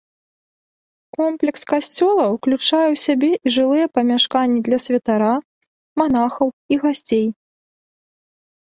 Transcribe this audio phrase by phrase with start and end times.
[1.17, 5.35] Комплекс касцёла ўключае ў сябе і жылыя памяшканні для святара,
[6.03, 7.27] манахаў і гасцей.